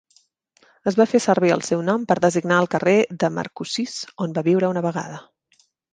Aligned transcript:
Es 0.91 0.95
va 1.01 1.05
fer 1.09 1.19
servir 1.25 1.51
el 1.55 1.61
seu 1.67 1.83
nom 1.89 2.07
per 2.11 2.17
designar 2.25 2.57
el 2.63 2.69
carrer 2.77 2.95
de 3.25 3.29
Marcoussis 3.37 3.95
on 4.27 4.35
va 4.39 4.49
viure 4.49 4.71
una 4.75 4.85
vegada. 4.87 5.21